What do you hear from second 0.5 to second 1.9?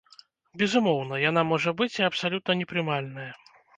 Безумоўна, яна можа